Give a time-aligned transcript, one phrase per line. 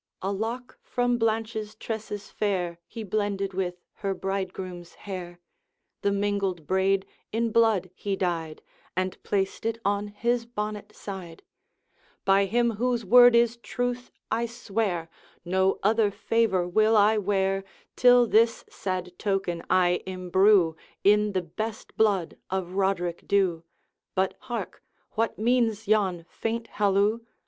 [0.23, 5.39] A lock from Blanche's tresses fair He blended with her bridegroom's hair;
[6.01, 8.63] The mingled braid in blood he dyed,
[8.97, 11.43] And placed it on his bonnet side:
[12.25, 15.07] 'By Him whose word is truth, I swear,
[15.45, 17.63] No other favour will I wear,
[17.95, 23.61] Till this sad token I imbrue In the best blood of Roderick Dhu!
[24.15, 24.81] But hark!
[25.11, 27.19] what means yon faint halloo?